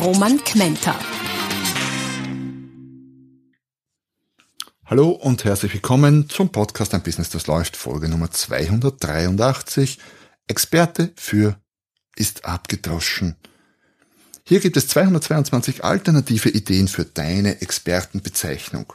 [0.00, 0.98] Roman Kmenter.
[4.86, 9.98] Hallo und herzlich willkommen zum Podcast Ein Business, das läuft, Folge Nummer 283.
[10.48, 11.60] Experte für
[12.16, 13.36] ist abgedroschen.
[14.44, 18.92] Hier gibt es 222 alternative Ideen für deine Expertenbezeichnung.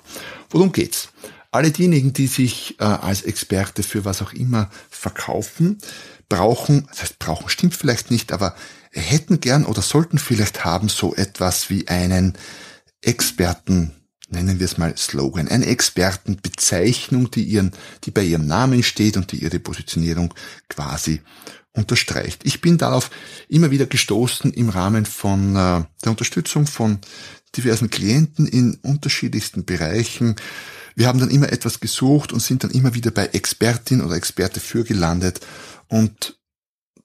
[0.49, 1.09] Worum geht's?
[1.51, 5.79] Alle diejenigen, die sich äh, als Experte für was auch immer verkaufen,
[6.27, 8.55] brauchen, das heißt brauchen stimmt vielleicht nicht, aber
[8.91, 12.33] hätten gern oder sollten vielleicht haben so etwas wie einen
[13.01, 13.91] Experten,
[14.29, 17.71] nennen wir es mal Slogan, eine Expertenbezeichnung, die ihren,
[18.03, 20.33] die bei ihrem Namen steht und die ihre Positionierung
[20.67, 21.21] quasi
[21.73, 22.41] unterstreicht.
[22.43, 23.09] Ich bin darauf
[23.47, 26.99] immer wieder gestoßen im Rahmen von äh, der Unterstützung von
[27.55, 30.35] diversen Klienten in unterschiedlichsten Bereichen.
[30.95, 34.59] Wir haben dann immer etwas gesucht und sind dann immer wieder bei Expertin oder Experte
[34.59, 35.39] für gelandet
[35.87, 36.38] und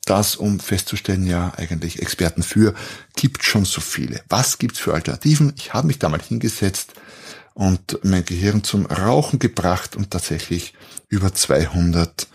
[0.05, 2.75] das, um festzustellen, ja, eigentlich Experten für,
[3.17, 4.23] gibt schon so viele.
[4.29, 5.53] Was gibt's für Alternativen?
[5.57, 6.95] Ich habe mich da mal hingesetzt
[7.55, 10.75] und mein Gehirn zum Rauchen gebracht und tatsächlich
[11.09, 12.27] über 200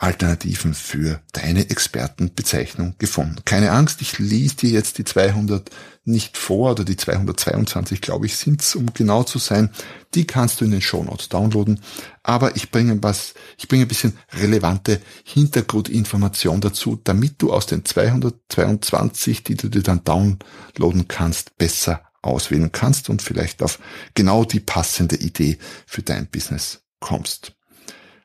[0.00, 3.40] Alternativen für deine Expertenbezeichnung gefunden.
[3.44, 5.70] Keine Angst, ich lese dir jetzt die 200
[6.04, 9.70] nicht vor oder die 222, glaube ich, sind's, um genau zu sein.
[10.14, 11.80] Die kannst du in den Shownotes downloaden.
[12.22, 17.84] Aber ich bringe was, ich bringe ein bisschen relevante Hintergrundinformation dazu, damit du aus den
[17.84, 23.80] 222, die du dir dann downloaden kannst, besser auswählen kannst und vielleicht auf
[24.14, 27.57] genau die passende Idee für dein Business kommst.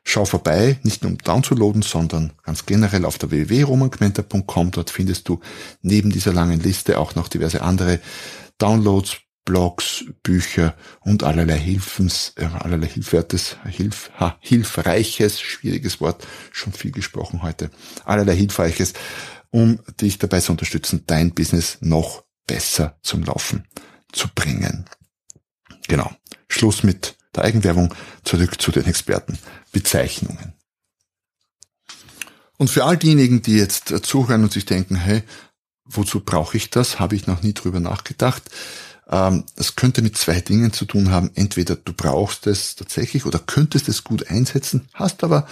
[0.06, 4.70] Schau vorbei, nicht nur um downzuladen, sondern ganz generell auf der www.romangmenta.com.
[4.70, 5.40] Dort findest du
[5.80, 8.00] neben dieser langen Liste auch noch diverse andere
[8.58, 16.72] Downloads, Blogs, Bücher und allerlei Hilfens, äh, allerlei Hilfwertes, Hilf, ha, Hilfreiches, schwieriges Wort, schon
[16.72, 17.70] viel gesprochen heute,
[18.04, 18.94] allerlei Hilfreiches,
[19.50, 23.66] um dich dabei zu unterstützen, dein Business noch besser zum Laufen
[24.12, 24.86] zu bringen.
[25.88, 26.10] Genau.
[26.48, 28.84] Schluss mit der Eigenwerbung, zurück zu den
[29.74, 30.54] Expertenbezeichnungen.
[32.56, 35.22] Und für all diejenigen, die jetzt zuhören und sich denken, hey,
[35.84, 37.00] wozu brauche ich das?
[37.00, 38.42] Habe ich noch nie drüber nachgedacht.
[39.08, 41.30] Ähm, das könnte mit zwei Dingen zu tun haben.
[41.34, 45.46] Entweder du brauchst es tatsächlich oder könntest es gut einsetzen, hast aber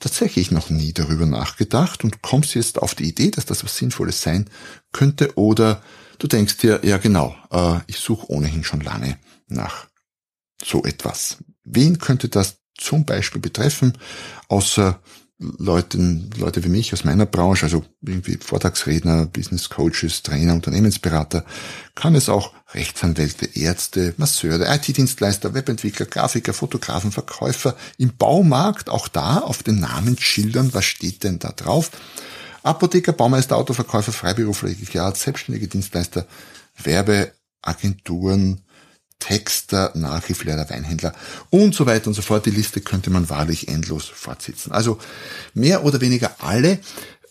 [0.00, 4.22] tatsächlich noch nie darüber nachgedacht und kommst jetzt auf die Idee, dass das was Sinnvolles
[4.22, 4.48] sein
[4.92, 5.82] könnte oder
[6.18, 9.88] du denkst dir, ja genau, äh, ich suche ohnehin schon lange nach
[10.64, 11.38] so etwas.
[11.64, 13.96] Wen könnte das zum Beispiel betreffen,
[14.48, 14.98] außer
[15.38, 21.46] Leuten, Leute wie mich aus meiner Branche, also irgendwie Vortragsredner, Business Coaches, Trainer, Unternehmensberater,
[21.94, 29.38] kann es auch Rechtsanwälte, Ärzte, Masseure, IT-Dienstleister, Webentwickler, Grafiker, Fotografen, Verkäufer im Baumarkt, auch da
[29.38, 31.90] auf den Namensschildern, was steht denn da drauf?
[32.62, 34.70] Apotheker, Baumeister, Autoverkäufer, Freiberufler,
[35.14, 36.26] selbstständige Dienstleister,
[36.82, 38.60] Werbeagenturen,
[39.20, 41.14] Texter, Nachhilfelehrer, Weinhändler
[41.50, 42.46] und so weiter und so fort.
[42.46, 44.72] Die Liste könnte man wahrlich endlos fortsetzen.
[44.72, 44.98] Also
[45.54, 46.80] mehr oder weniger alle,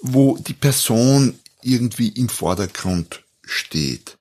[0.01, 4.17] wo die Person irgendwie im Vordergrund steht.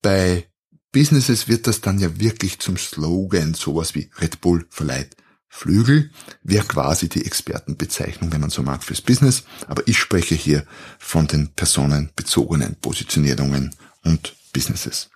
[0.00, 0.46] Bei
[0.92, 5.16] Businesses wird das dann ja wirklich zum Slogan, sowas wie Red Bull verleiht
[5.54, 6.10] Flügel,
[6.42, 9.44] wäre quasi die Expertenbezeichnung, wenn man so mag, fürs Business.
[9.68, 10.64] Aber ich spreche hier
[10.98, 15.10] von den personenbezogenen Positionierungen und Businesses.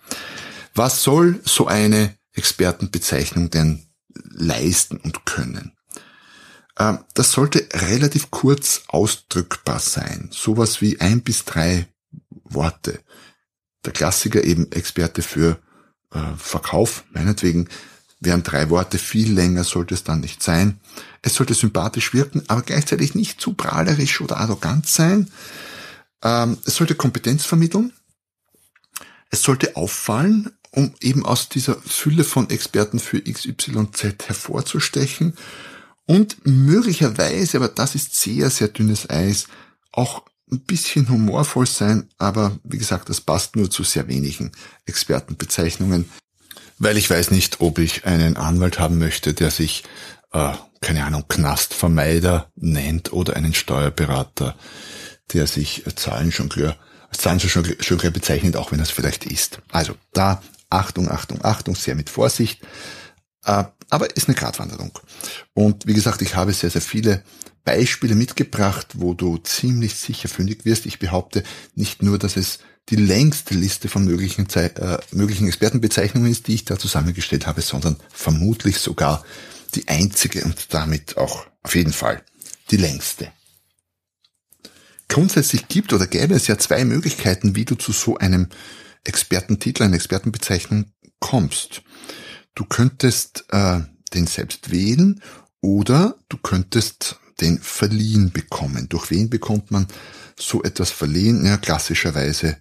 [0.76, 5.72] Was soll so eine Expertenbezeichnung denn leisten und können?
[6.78, 10.28] Ähm, das sollte relativ kurz ausdrückbar sein.
[10.32, 11.88] Sowas wie ein bis drei
[12.44, 13.00] Worte.
[13.86, 15.58] Der Klassiker eben Experte für
[16.12, 17.68] äh, Verkauf, meinetwegen
[18.20, 20.78] wären drei Worte, viel länger sollte es dann nicht sein.
[21.22, 25.30] Es sollte sympathisch wirken, aber gleichzeitig nicht zu prahlerisch oder arrogant sein.
[26.22, 27.94] Ähm, es sollte Kompetenz vermitteln.
[29.30, 35.34] Es sollte auffallen um eben aus dieser Fülle von Experten für XYZ hervorzustechen
[36.04, 39.46] und möglicherweise, aber das ist sehr, sehr dünnes Eis,
[39.90, 44.52] auch ein bisschen humorvoll sein, aber wie gesagt, das passt nur zu sehr wenigen
[44.84, 46.10] Expertenbezeichnungen,
[46.78, 49.82] weil ich weiß nicht, ob ich einen Anwalt haben möchte, der sich,
[50.32, 50.52] äh,
[50.82, 54.54] keine Ahnung, Knastvermeider nennt oder einen Steuerberater,
[55.32, 56.76] der sich Zahlenjongleur
[57.16, 59.60] Zahlen schon, schon gleich bezeichnet, auch wenn es vielleicht ist.
[59.70, 62.62] Also da Achtung, Achtung, Achtung, sehr mit Vorsicht.
[63.44, 64.98] Äh, aber ist eine Gratwanderung.
[65.54, 67.22] Und wie gesagt, ich habe sehr, sehr viele
[67.64, 70.86] Beispiele mitgebracht, wo du ziemlich sicher fündig wirst.
[70.86, 71.42] Ich behaupte
[71.74, 76.64] nicht nur, dass es die längste Liste von möglichen, äh, möglichen Expertenbezeichnungen ist, die ich
[76.64, 79.24] da zusammengestellt habe, sondern vermutlich sogar
[79.74, 82.22] die einzige und damit auch auf jeden Fall
[82.70, 83.32] die längste.
[85.08, 88.48] Grundsätzlich gibt oder gäbe es ja zwei Möglichkeiten, wie du zu so einem
[89.06, 91.82] Expertentitel, einer Expertenbezeichnung kommst.
[92.54, 93.80] Du könntest äh,
[94.14, 95.22] den selbst wählen
[95.60, 98.88] oder du könntest den verliehen bekommen.
[98.88, 99.86] Durch wen bekommt man
[100.38, 101.44] so etwas verliehen?
[101.44, 102.58] Ja, klassischerweise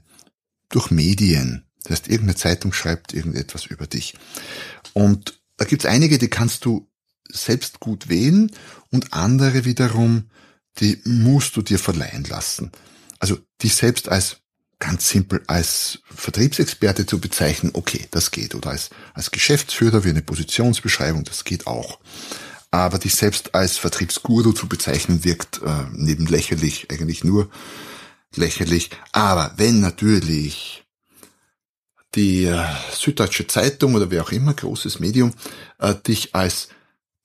[0.70, 1.66] durch Medien.
[1.84, 4.16] Das heißt, irgendeine Zeitung schreibt irgendetwas über dich.
[4.94, 6.90] Und da gibt's einige, die kannst du
[7.30, 8.52] selbst gut wählen
[8.92, 10.30] und andere wiederum,
[10.80, 12.72] die musst du dir verleihen lassen.
[13.20, 14.42] Also dich selbst als
[14.80, 18.56] ganz simpel als Vertriebsexperte zu bezeichnen, okay, das geht.
[18.56, 22.00] Oder als, als Geschäftsführer wie eine Positionsbeschreibung, das geht auch.
[22.72, 27.50] Aber dich selbst als Vertriebsguru zu bezeichnen, wirkt äh, neben lächerlich eigentlich nur
[28.36, 28.90] lächerlich.
[29.14, 30.84] Aber wenn natürlich
[32.16, 35.34] die äh, Süddeutsche Zeitung oder wer auch immer, großes Medium,
[35.80, 36.70] äh, dich als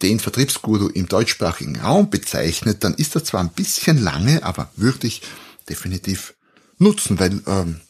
[0.02, 5.22] den Vertriebsguru im deutschsprachigen Raum bezeichnet, dann ist das zwar ein bisschen lange, aber wirklich
[5.68, 6.34] definitiv
[6.80, 7.80] nutzen, weil ähm,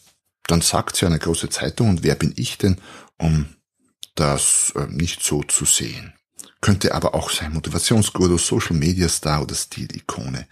[0.47, 2.77] dann sagt ja eine große Zeitung und wer bin ich denn,
[3.17, 3.47] um
[4.15, 6.13] das äh, nicht so zu sehen.
[6.59, 10.47] Könnte aber auch sein Motivationsguru, Social Media Star oder Stilikone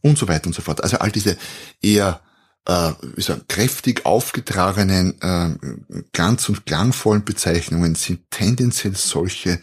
[0.00, 0.82] und so weiter und so fort.
[0.82, 1.36] Also all diese
[1.82, 2.22] eher
[2.66, 9.60] äh, wie sagen, kräftig aufgetragenen, äh, ganz und klangvollen Bezeichnungen sind tendenziell solche,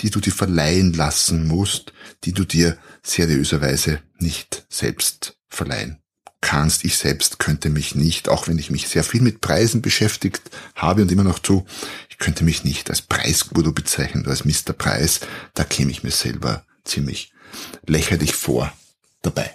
[0.00, 1.92] die du dir verleihen lassen musst,
[2.24, 6.03] die du dir seriöserweise nicht selbst verleihen
[6.44, 6.84] kannst.
[6.84, 10.42] Ich selbst könnte mich nicht, auch wenn ich mich sehr viel mit Preisen beschäftigt
[10.76, 11.66] habe und immer noch zu,
[12.08, 14.72] ich könnte mich nicht als Preisguru bezeichnen oder als Mr.
[14.72, 15.20] Preis.
[15.54, 17.32] Da käme ich mir selber ziemlich
[17.86, 18.72] lächerlich vor
[19.22, 19.50] dabei.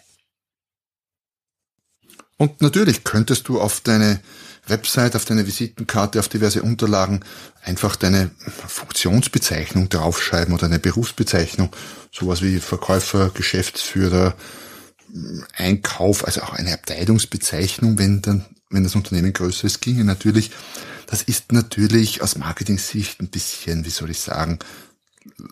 [2.37, 4.19] Und natürlich könntest du auf deine
[4.65, 7.21] Website, auf deine Visitenkarte, auf diverse Unterlagen
[7.63, 8.31] einfach deine
[8.67, 11.69] Funktionsbezeichnung draufschreiben oder eine Berufsbezeichnung,
[12.11, 14.35] sowas wie Verkäufer, Geschäftsführer,
[15.55, 20.51] Einkauf, also auch eine Abteilungsbezeichnung, wenn dann, wenn das Unternehmen größer ist, ginge natürlich.
[21.07, 24.59] Das ist natürlich aus Marketing-Sicht ein bisschen, wie soll ich sagen,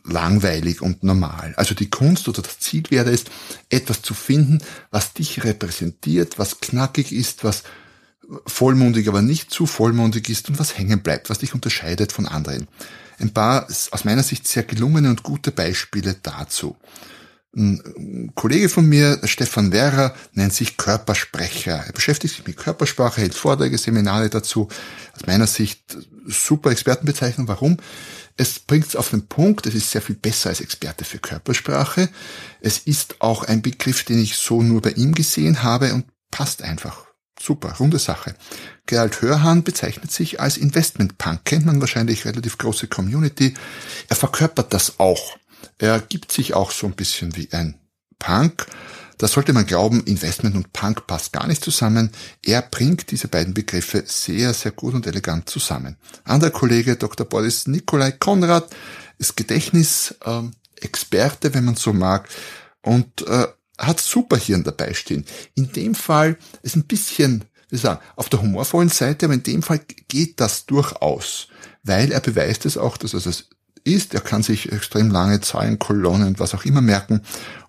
[0.04, 1.54] langweilig und normal.
[1.58, 3.26] Also die Kunst oder das Ziel wäre es,
[3.70, 4.60] etwas zu finden,
[4.92, 7.64] was dich repräsentiert, was knackig ist, was
[8.46, 12.68] vollmundig, aber nicht zu vollmundig ist und was hängen bleibt, was dich unterscheidet von anderen.
[13.20, 16.76] Ein paar aus meiner Sicht sehr gelungene und gute Beispiele dazu.
[17.58, 21.86] Ein Kollege von mir, Stefan Werrer, nennt sich Körpersprecher.
[21.88, 24.68] Er beschäftigt sich mit Körpersprache, hält Vorträge, Seminare dazu.
[25.16, 27.48] Aus meiner Sicht super Expertenbezeichnung.
[27.48, 27.78] Warum?
[28.36, 32.10] Es bringt es auf den Punkt, es ist sehr viel besser als Experte für Körpersprache.
[32.62, 36.62] Es ist auch ein Begriff, den ich so nur bei ihm gesehen habe und passt
[36.62, 37.08] einfach.
[37.42, 38.36] Super, runde Sache.
[38.86, 41.44] Gerald Hörhan bezeichnet sich als Investment Punk.
[41.46, 43.56] Kennt man wahrscheinlich relativ große Community.
[44.10, 45.38] Er verkörpert das auch.
[45.78, 47.76] Er gibt sich auch so ein bisschen wie ein
[48.20, 48.68] Punk.
[49.18, 52.12] Da sollte man glauben, Investment und Punk passt gar nicht zusammen.
[52.46, 55.98] Er bringt diese beiden Begriffe sehr, sehr gut und elegant zusammen.
[56.24, 57.26] Anderer Kollege, Dr.
[57.26, 58.70] Boris Nikolai Konrad,
[59.18, 62.30] ist Gedächtnisexperte, wenn man so mag,
[62.84, 63.48] und äh,
[63.80, 65.26] hat Superhirn dabei stehen.
[65.56, 69.64] In dem Fall ist ein bisschen, wie sagen, auf der humorvollen Seite, aber in dem
[69.64, 71.48] Fall geht das durchaus,
[71.84, 73.50] weil er beweist es auch, dass er es
[73.88, 74.14] ist.
[74.14, 77.22] Er kann sich extrem lange Zahlen, Kolonnen, was auch immer merken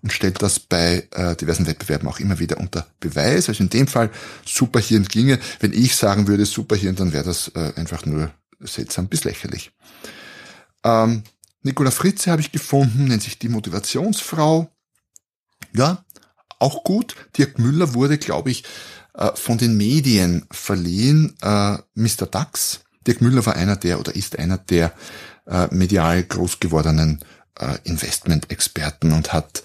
[0.03, 3.49] und stellt das bei äh, diversen Wettbewerben auch immer wieder unter Beweis.
[3.49, 4.11] Also in dem Fall
[4.45, 5.39] Superhirn ginge.
[5.61, 9.73] Wenn ich sagen würde Superhirn, dann wäre das äh, einfach nur seltsam bis lächerlich.
[10.85, 11.23] Ähm,
[11.63, 14.71] Nicola Fritze habe ich gefunden, nennt sich die Motivationsfrau.
[15.75, 16.05] Ja,
[16.59, 17.15] auch gut.
[17.37, 18.65] Dirk Müller wurde, glaube ich,
[19.15, 21.35] äh, von den Medien verliehen.
[21.43, 22.27] Äh, Mr.
[22.31, 22.81] Dax.
[23.07, 24.93] Dirk Müller war einer der oder ist einer der
[25.49, 27.21] äh, medial groß gewordenen
[27.59, 29.62] äh, Investment-Experten und hat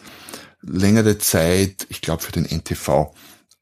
[0.61, 3.13] längere Zeit, ich glaube für den NTV,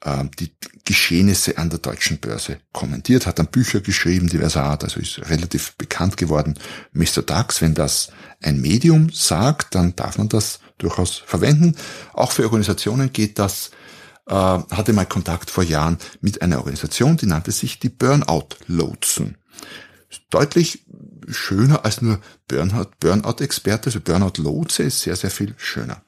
[0.04, 0.54] äh, die
[0.86, 5.76] Geschehnisse an der deutschen Börse kommentiert, hat dann Bücher geschrieben diverser Art, also ist relativ
[5.78, 6.58] bekannt geworden.
[6.94, 7.22] Mr.
[7.26, 8.12] Dax, wenn das
[8.42, 11.76] ein Medium sagt, dann darf man das durchaus verwenden.
[12.14, 13.72] Auch für Organisationen geht das.
[14.28, 19.38] Äh, hatte mal Kontakt vor Jahren mit einer Organisation, die nannte sich die Burnout Lotsen.
[20.30, 20.86] deutlich
[21.30, 26.02] schöner als nur Burnout-Experte, also Burnout-Lotse ist sehr, sehr viel schöner.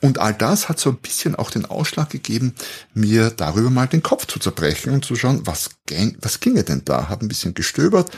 [0.00, 2.54] Und all das hat so ein bisschen auch den Ausschlag gegeben,
[2.94, 6.82] mir darüber mal den Kopf zu zerbrechen und zu schauen, was, ging, was ginge denn
[6.84, 7.08] da?
[7.08, 8.10] Habe ein bisschen gestöbert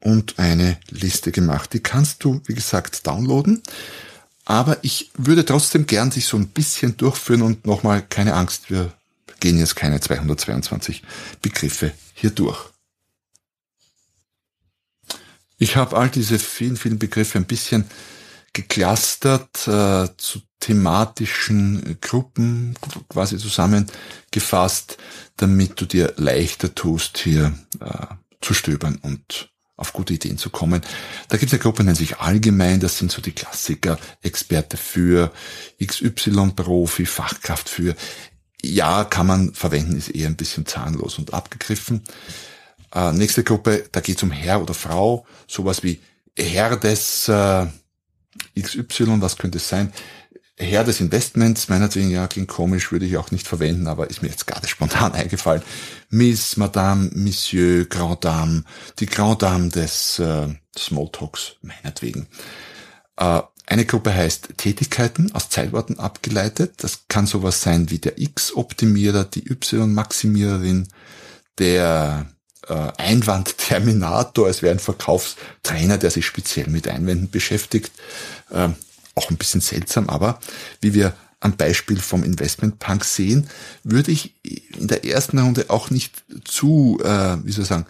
[0.00, 1.72] und eine Liste gemacht.
[1.72, 3.62] Die kannst du, wie gesagt, downloaden.
[4.44, 8.92] Aber ich würde trotzdem gern sich so ein bisschen durchführen und nochmal keine Angst, wir
[9.38, 11.02] gehen jetzt keine 222
[11.40, 12.71] Begriffe hier durch.
[15.62, 17.84] Ich habe all diese vielen, vielen Begriffe ein bisschen
[18.52, 22.74] geclustert, äh, zu thematischen Gruppen
[23.08, 24.98] quasi zusammengefasst,
[25.36, 28.06] damit du dir leichter tust, hier äh,
[28.40, 30.82] zu stöbern und auf gute Ideen zu kommen.
[31.28, 35.30] Da gibt es eine Gruppe, nennt sich Allgemein, das sind so die Klassiker, Experte für
[35.80, 37.94] XY-Profi, Fachkraft für.
[38.64, 42.02] Ja, kann man verwenden, ist eher ein bisschen zahnlos und abgegriffen.
[42.94, 46.00] Äh, nächste Gruppe, da geht es um Herr oder Frau, sowas wie
[46.36, 47.66] Herr des äh,
[48.58, 49.92] XY, was könnte es sein?
[50.56, 54.28] Herr des Investments, meinetwegen, ja, klingt komisch, würde ich auch nicht verwenden, aber ist mir
[54.28, 55.62] jetzt gerade spontan eingefallen.
[56.10, 58.64] Miss, Madame, Monsieur, Grand Dame,
[58.98, 62.26] die Grand Dame des äh, Smalltalks, meinetwegen.
[63.16, 66.74] Äh, eine Gruppe heißt Tätigkeiten, aus Zeitworten abgeleitet.
[66.78, 70.88] Das kann sowas sein wie der X-Optimierer, die Y-Maximiererin,
[71.58, 72.26] der
[72.68, 77.92] Einwandterminator, es wäre ein Verkaufstrainer, der sich speziell mit Einwänden beschäftigt.
[78.50, 78.68] Äh,
[79.14, 80.38] auch ein bisschen seltsam, aber
[80.80, 83.48] wie wir am Beispiel vom Investment Punk sehen,
[83.82, 87.86] würde ich in der ersten Runde auch nicht zu, äh, wie soll ich sagen,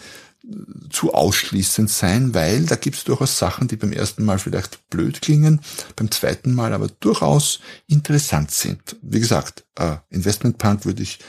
[0.90, 5.22] zu ausschließend sein, weil da gibt es durchaus Sachen, die beim ersten Mal vielleicht blöd
[5.22, 5.60] klingen,
[5.94, 8.96] beim zweiten Mal aber durchaus interessant sind.
[9.02, 11.22] Wie gesagt, äh, Investment Punk würde ich äh,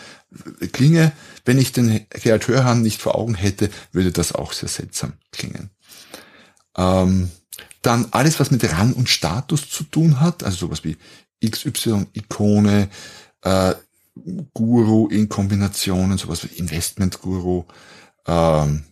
[0.72, 1.12] klinge,
[1.46, 5.70] wenn ich den Gerhard Hörhan nicht vor Augen hätte, würde das auch sehr seltsam klingen.
[6.78, 7.30] Ähm,
[7.82, 10.98] dann alles, was mit Rang und Status zu tun hat, also sowas wie
[11.46, 12.90] XY-Ikone,
[13.42, 13.74] äh,
[14.54, 17.66] Guru in Kombinationen, sowas wie Investment-Guru,
[18.28, 18.84] ähm,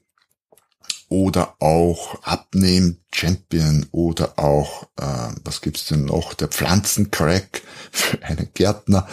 [1.12, 9.08] oder auch Abnehm-Champion oder auch, äh, was gibt's denn noch, der Pflanzencrack für einen Gärtner.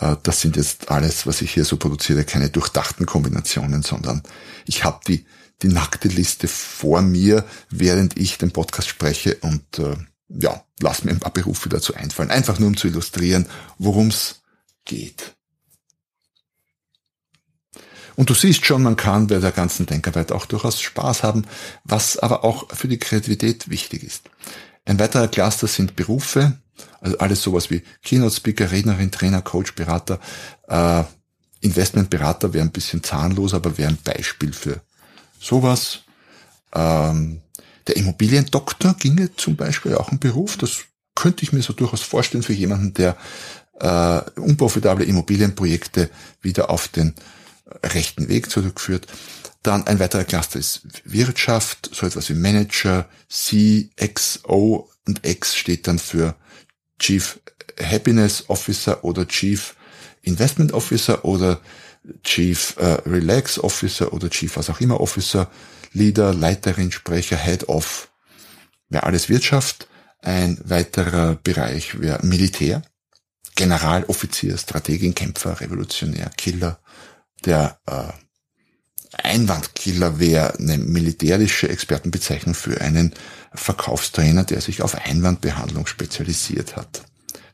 [0.00, 4.22] Äh, das sind jetzt alles, was ich hier so produziere, keine durchdachten Kombinationen, sondern
[4.66, 5.24] ich habe die
[5.62, 9.96] die nackte Liste vor mir, während ich den Podcast spreche und äh,
[10.28, 12.30] ja, lass mir ein paar Berufe dazu einfallen.
[12.30, 13.46] Einfach nur um zu illustrieren,
[13.78, 14.42] worum es
[14.84, 15.34] geht.
[18.16, 21.46] Und du siehst schon, man kann bei der ganzen Denkarbeit auch durchaus Spaß haben,
[21.84, 24.30] was aber auch für die Kreativität wichtig ist.
[24.90, 26.58] Ein weiterer Cluster sind Berufe,
[27.00, 30.18] also alles sowas wie Keynote Speaker, Rednerin, Trainer, Coach, Berater.
[30.66, 31.04] Äh,
[31.60, 34.80] Investmentberater wäre ein bisschen zahnlos, aber wäre ein Beispiel für
[35.38, 36.00] sowas.
[36.74, 37.40] Ähm,
[37.86, 40.56] der Immobiliendoktor ginge zum Beispiel auch ein Beruf.
[40.56, 40.78] Das
[41.14, 43.16] könnte ich mir so durchaus vorstellen für jemanden, der
[43.78, 46.10] äh, unprofitable Immobilienprojekte
[46.42, 47.14] wieder auf den
[47.82, 49.06] rechten Weg zurückführt.
[49.62, 55.56] Dann ein weiterer Cluster ist Wirtschaft, so etwas wie Manager, C, X, O und X
[55.56, 56.34] steht dann für
[56.98, 57.38] Chief
[57.78, 59.74] Happiness Officer oder Chief
[60.22, 61.60] Investment Officer oder
[62.22, 65.50] Chief äh, Relax Officer oder Chief was auch immer Officer,
[65.92, 68.10] Leader, Leiterin, Sprecher, Head of,
[68.88, 69.88] wäre alles Wirtschaft.
[70.22, 72.82] Ein weiterer Bereich wäre Militär,
[73.54, 76.78] General, Offizier, Strategin, Kämpfer, Revolutionär, Killer.
[77.44, 78.12] Der äh,
[79.12, 83.14] Einwandkiller wäre eine militärische Expertenbezeichnung für einen
[83.52, 87.02] Verkaufstrainer, der sich auf Einwandbehandlung spezialisiert hat.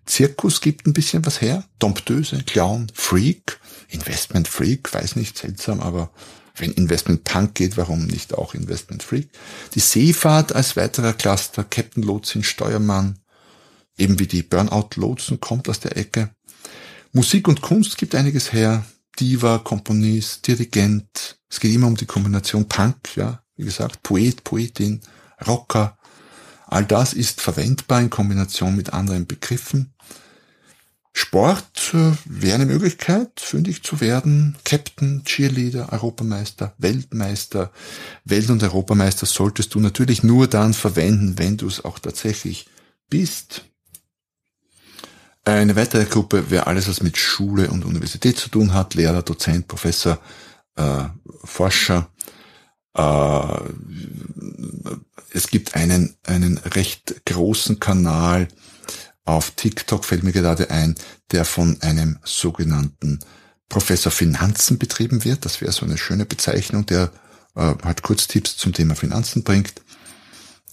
[0.04, 1.64] Zirkus gibt ein bisschen was her.
[1.78, 6.10] Domptöse, Clown, Freak, Investment Freak, weiß nicht, seltsam, aber
[6.56, 9.28] wenn Investment Punk geht, warum nicht auch Investment Freak?
[9.74, 13.18] Die Seefahrt als weiterer Cluster, Captain Lotsin, Steuermann,
[13.98, 16.30] eben wie die Burnout Lotsen kommt aus der Ecke.
[17.12, 18.84] Musik und Kunst gibt einiges her.
[19.18, 21.38] Diva, Komponist, Dirigent.
[21.48, 25.00] Es geht immer um die Kombination Punk, ja, wie gesagt, Poet, Poetin,
[25.46, 25.98] Rocker.
[26.66, 29.94] All das ist verwendbar in Kombination mit anderen Begriffen.
[31.12, 34.54] Sport äh, wäre eine Möglichkeit, finde ich, zu werden.
[34.64, 37.72] Captain, Cheerleader, Europameister, Weltmeister.
[38.26, 42.68] Welt- und Europameister solltest du natürlich nur dann verwenden, wenn du es auch tatsächlich
[43.08, 43.64] bist.
[45.46, 48.94] Eine weitere Gruppe wäre alles, was mit Schule und Universität zu tun hat.
[48.94, 50.18] Lehrer, Dozent, Professor,
[50.74, 51.04] äh,
[51.44, 52.10] Forscher.
[52.96, 53.60] Äh,
[55.30, 58.48] es gibt einen, einen recht großen Kanal,
[59.24, 60.96] auf TikTok fällt mir gerade ein,
[61.30, 63.20] der von einem sogenannten
[63.68, 65.44] Professor Finanzen betrieben wird.
[65.44, 67.12] Das wäre so eine schöne Bezeichnung, der
[67.54, 69.74] äh, halt Kurztipps zum Thema Finanzen bringt.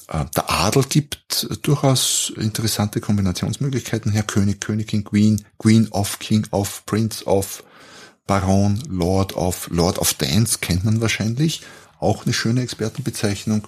[0.08, 4.24] Äh, der Adel gibt durchaus interessante Kombinationsmöglichkeiten her.
[4.24, 7.64] König, Königin, Queen, Queen of, King of, Prince of,
[8.26, 11.62] Baron, Lord of, Lord of Dance kennt man wahrscheinlich.
[12.00, 13.68] Auch eine schöne Expertenbezeichnung.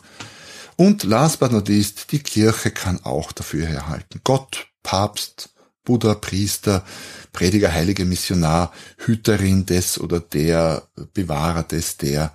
[0.77, 4.21] Und last but not least, die Kirche kann auch dafür herhalten.
[4.23, 5.49] Gott, Papst,
[5.85, 6.83] Buddha, Priester,
[7.31, 12.33] Prediger, Heilige, Missionar, Hüterin des oder der, Bewahrer des, der,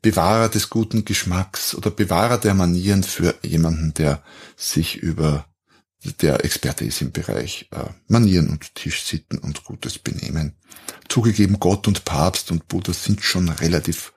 [0.00, 4.22] Bewahrer des guten Geschmacks oder Bewahrer der Manieren für jemanden, der
[4.56, 5.46] sich über
[6.20, 10.56] der Experte ist im Bereich äh, Manieren und Tischsitten und gutes Benehmen.
[11.08, 14.12] Zugegeben, Gott und Papst und Buddha sind schon relativ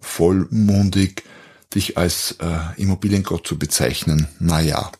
[0.00, 1.24] vollmundig.
[1.74, 4.90] Dich als äh, Immobiliengott zu bezeichnen, naja,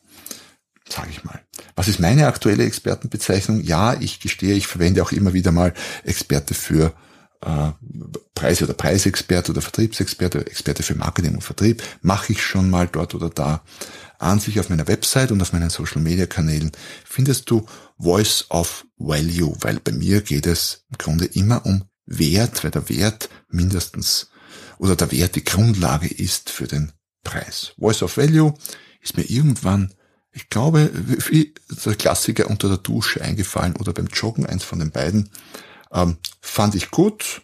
[0.92, 1.40] sage ich mal.
[1.76, 3.62] Was ist meine aktuelle Expertenbezeichnung?
[3.62, 6.92] Ja, ich gestehe, ich verwende auch immer wieder mal Experte für
[7.40, 7.70] äh,
[8.34, 11.82] Preise oder Preisexperte oder Vertriebsexperte, Experte für Marketing und Vertrieb.
[12.02, 13.62] Mache ich schon mal dort oder da.
[14.18, 16.72] An sich auf meiner Website und auf meinen Social Media Kanälen
[17.04, 17.66] findest du
[17.98, 22.88] Voice of Value, weil bei mir geht es im Grunde immer um Wert, weil der
[22.88, 24.30] Wert mindestens
[24.78, 26.92] oder der Wert die Grundlage ist für den
[27.22, 27.74] Preis.
[27.78, 28.54] Voice of Value
[29.00, 29.94] ist mir irgendwann
[30.32, 31.54] ich glaube, wie
[31.84, 35.30] der Klassiker unter der Dusche eingefallen oder beim Joggen, eins von den beiden,
[35.92, 37.42] ähm, fand ich gut.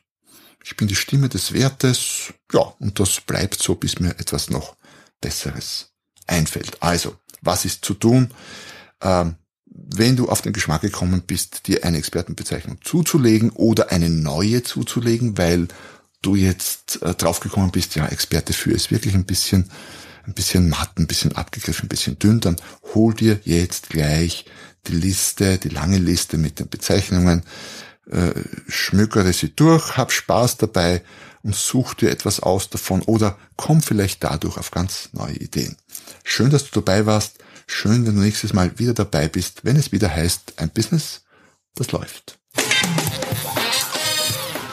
[0.62, 2.32] Ich bin die Stimme des Wertes.
[2.52, 4.76] Ja, und das bleibt so, bis mir etwas noch
[5.20, 5.92] Besseres
[6.26, 6.82] einfällt.
[6.82, 8.30] Also, was ist zu tun?
[9.00, 9.36] Ähm,
[9.66, 15.36] wenn du auf den Geschmack gekommen bist, dir eine Expertenbezeichnung zuzulegen oder eine neue zuzulegen,
[15.36, 15.68] weil
[16.22, 19.70] du jetzt äh, draufgekommen bist, ja, Experte für ist wirklich ein bisschen
[20.26, 22.56] ein bisschen matt, ein bisschen abgegriffen, ein bisschen dünn, dann
[22.94, 24.46] hol dir jetzt gleich
[24.86, 27.42] die Liste, die lange Liste mit den Bezeichnungen,
[28.10, 28.32] äh,
[28.68, 31.02] schmökere sie durch, hab Spaß dabei
[31.42, 35.76] und such dir etwas aus davon oder komm vielleicht dadurch auf ganz neue Ideen.
[36.22, 37.38] Schön, dass du dabei warst.
[37.66, 41.22] Schön, wenn du nächstes Mal wieder dabei bist, wenn es wieder heißt, ein Business,
[41.74, 42.38] das läuft.